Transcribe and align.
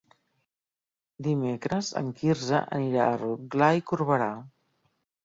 Dimecres 1.27 1.91
en 2.01 2.09
Quirze 2.21 2.63
anirà 2.79 3.05
a 3.11 3.21
Rotglà 3.25 3.69
i 3.81 3.85
Corberà. 3.91 4.31